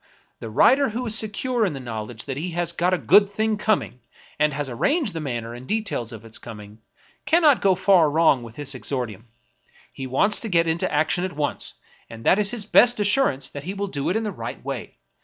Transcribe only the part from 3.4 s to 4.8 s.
coming, and has